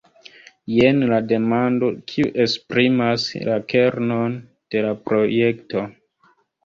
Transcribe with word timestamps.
Jen 0.75 1.01
la 1.09 1.17
demando 1.31 1.89
kiu 2.11 2.31
esprimas 2.45 3.27
la 3.51 3.59
kernon 3.75 4.41
de 4.77 4.83
la 4.87 4.95
projekto. 5.11 5.85